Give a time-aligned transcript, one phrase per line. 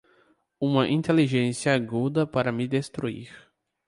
[0.59, 3.47] Uma inteligência aguda para me destruir